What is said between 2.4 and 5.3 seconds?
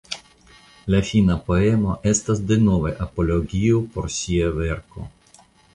denove apologio por sia verko.